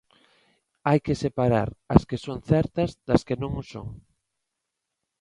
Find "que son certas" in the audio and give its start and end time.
2.09-2.89